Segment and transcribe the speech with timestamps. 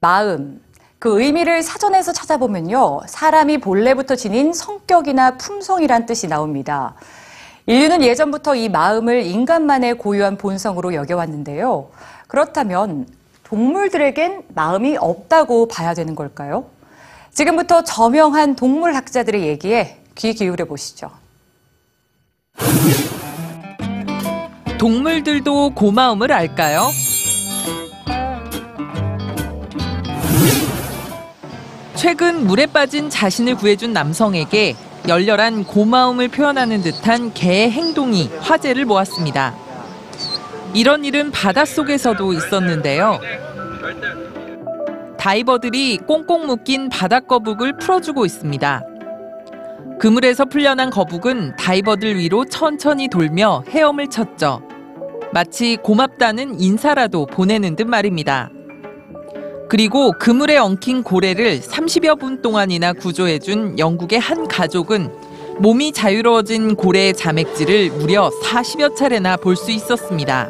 [0.00, 0.62] 마음.
[0.98, 3.02] 그 의미를 사전에서 찾아보면요.
[3.06, 6.94] 사람이 본래부터 지닌 성격이나 품성이란 뜻이 나옵니다.
[7.66, 11.90] 인류는 예전부터 이 마음을 인간만의 고유한 본성으로 여겨왔는데요.
[12.26, 13.06] 그렇다면
[13.44, 16.66] 동물들에겐 마음이 없다고 봐야 되는 걸까요?
[17.32, 21.10] 지금부터 저명한 동물 학자들의 얘기에 귀 기울여 보시죠.
[24.78, 26.88] 동물들도 고마움을 알까요?
[31.98, 34.76] 최근 물에 빠진 자신을 구해준 남성에게
[35.08, 39.56] 열렬한 고마움을 표현하는 듯한 개의 행동이 화제를 모았습니다.
[40.74, 43.18] 이런 일은 바닷속에서도 있었는데요.
[45.18, 48.84] 다이버들이 꽁꽁 묶인 바닷거북을 풀어주고 있습니다.
[49.98, 54.62] 그물에서 풀려난 거북은 다이버들 위로 천천히 돌며 헤엄을 쳤죠.
[55.32, 58.50] 마치 고맙다는 인사라도 보내는 듯 말입니다.
[59.68, 65.12] 그리고 그물에 엉킨 고래를 30여 분 동안이나 구조해준 영국의 한 가족은
[65.58, 70.48] 몸이 자유로워진 고래의 자맥질을 무려 40여 차례나 볼 수 있었습니다.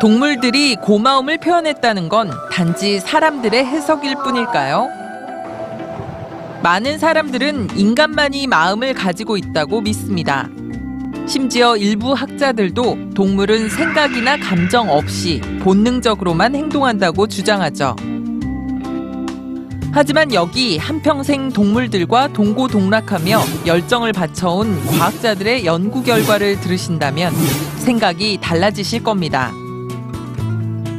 [0.00, 4.88] 동물들이 고마움을 표현했다는 건 단지 사람들의 해석일 뿐일까요?
[6.62, 10.48] 많은 사람들은 인간만이 마음을 가지고 있다고 믿습니다.
[11.26, 17.94] 심지어 일부 학자들도 동물은 생각이나 감정 없이 본능적으로만 행동한다고 주장하죠.
[19.92, 27.32] 하지만 여기 한평생 동물들과 동고동락하며 열정을 바쳐온 과학자들의 연구 결과를 들으신다면
[27.78, 29.52] 생각이 달라지실 겁니다.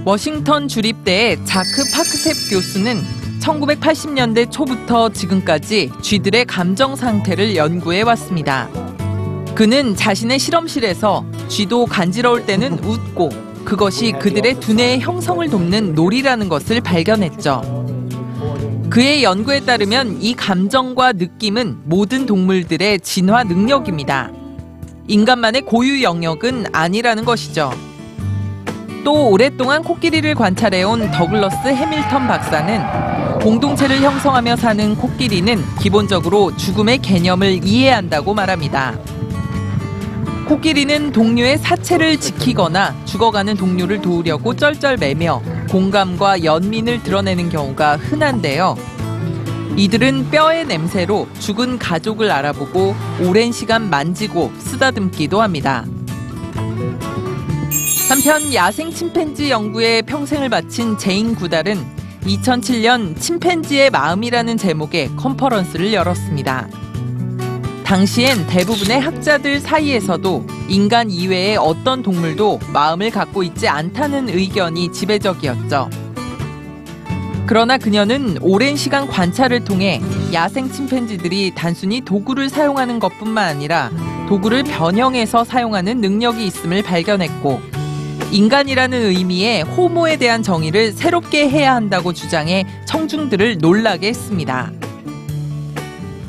[0.04, 3.02] 워싱턴 주립대의 자크 파크셉 교수는
[3.40, 8.68] 1980년대 초부터 지금까지 쥐들의 감정 상태를 연구해 왔습니다.
[9.56, 13.30] 그는 자신의 실험실에서 쥐도 간지러울 때는 웃고
[13.66, 17.82] 그것이 그들의 두뇌의 형성을 돕는 놀이라는 것을 발견했죠.
[18.90, 24.32] 그의 연구에 따르면 이 감정과 느낌은 모든 동물들의 진화 능력입니다.
[25.08, 27.72] 인간만의 고유 영역은 아니라는 것이죠.
[29.04, 38.34] 또 오랫동안 코끼리를 관찰해온 더글러스 해밀턴 박사는 공동체를 형성하며 사는 코끼리는 기본적으로 죽음의 개념을 이해한다고
[38.34, 38.98] 말합니다.
[40.52, 48.76] 코끼리는 동료의 사체를 지키거나 죽어가는 동료를 도우려고 쩔쩔매며 공감과 연민을 드러내는 경우가 흔한데요.
[49.78, 55.86] 이들은 뼈의 냄새로 죽은 가족을 알아보고 오랜 시간 만지고 쓰다듬기도 합니다.
[58.10, 61.80] 한편 야생 침팬지 연구에 평생을 바친 제인 구달은
[62.24, 66.91] 2007년 침팬지의 마음이라는 제목의 컨퍼런스를 열었습니다.
[67.92, 75.90] 당시엔 대부분의 학자들 사이에서도 인간 이외의 어떤 동물도 마음을 갖고 있지 않다는 의견이 지배적이었죠.
[77.46, 80.00] 그러나 그녀는 오랜 시간 관찰을 통해
[80.32, 83.92] 야생 침팬지들이 단순히 도구를 사용하는 것뿐만 아니라
[84.30, 87.60] 도구를 변형해서 사용하는 능력이 있음을 발견했고
[88.32, 94.72] 인간이라는 의미의 호모에 대한 정의를 새롭게 해야 한다고 주장해 청중들을 놀라게 했습니다.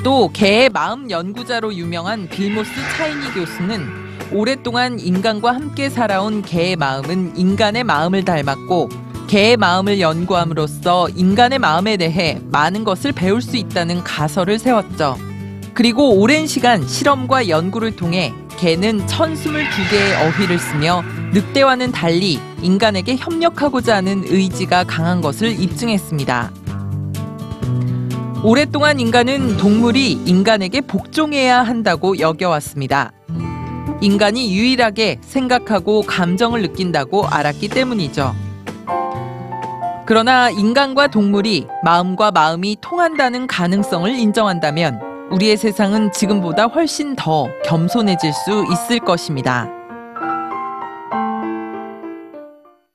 [0.02, 3.86] 또 개의 마음 연구자로 유명한 빌모스 차이니 교수는
[4.32, 8.88] 오랫동안 인간과 함께 살아온 개의 마음은 인간의 마음을 닮았고
[9.28, 15.16] 개의 마음을 연구함으로써 인간의 마음에 대해 많은 것을 배울 수 있다는 가설을 세웠죠.
[15.72, 24.24] 그리고 오랜 시간 실험과 연구를 통해 개는 1022개의 어휘를 쓰며 늑대와는 달리 인간에게 협력하고자 하는
[24.26, 26.61] 의지가 강한 것을 입증했습니다.
[28.44, 33.12] 오랫동안 인간은 동물이 인간에게 복종해야 한다고 여겨왔습니다.
[34.00, 38.34] 인간이 유일하게 생각하고 감정을 느낀다고 알았기 때문이죠.
[40.06, 48.64] 그러나 인간과 동물이 마음과 마음이 통한다는 가능성을 인정한다면 우리의 세상은 지금보다 훨씬 더 겸손해질 수
[48.72, 49.68] 있을 것입니다.